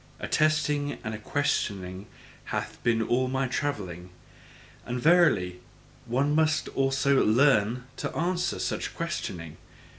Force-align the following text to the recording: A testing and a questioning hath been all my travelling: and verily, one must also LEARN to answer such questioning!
A 0.19 0.27
testing 0.27 0.97
and 1.03 1.13
a 1.13 1.19
questioning 1.19 2.07
hath 2.45 2.81
been 2.81 3.03
all 3.03 3.27
my 3.27 3.47
travelling: 3.47 4.09
and 4.83 4.99
verily, 4.99 5.59
one 6.07 6.33
must 6.33 6.67
also 6.69 7.23
LEARN 7.23 7.85
to 7.97 8.11
answer 8.17 8.57
such 8.57 8.95
questioning! 8.95 9.57